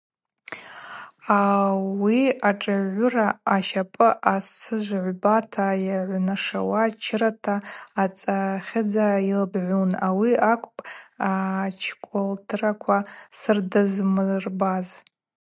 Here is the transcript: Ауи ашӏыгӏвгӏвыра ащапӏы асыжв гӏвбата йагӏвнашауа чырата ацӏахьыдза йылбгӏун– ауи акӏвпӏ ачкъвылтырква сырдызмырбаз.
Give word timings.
Ауи 1.39 2.19
ашӏыгӏвгӏвыра 2.49 3.27
ащапӏы 3.53 4.09
асыжв 4.33 4.93
гӏвбата 5.05 5.67
йагӏвнашауа 5.87 6.81
чырата 7.03 7.55
ацӏахьыдза 8.03 9.07
йылбгӏун– 9.29 9.91
ауи 10.07 10.31
акӏвпӏ 10.51 10.81
ачкъвылтырква 11.63 12.97
сырдызмырбаз. 13.39 14.87